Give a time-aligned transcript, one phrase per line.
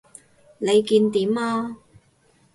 [0.57, 1.77] 你見點啊？